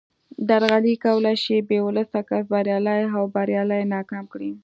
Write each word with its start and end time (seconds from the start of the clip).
درغلي 0.49 0.95
کولای 1.05 1.35
شي 1.43 1.55
بې 1.67 1.79
ولسه 1.87 2.19
کس 2.29 2.43
بریالی 2.51 3.01
او 3.17 3.23
بریالی 3.35 3.81
ناکام 3.93 4.25
کړي 4.33 4.51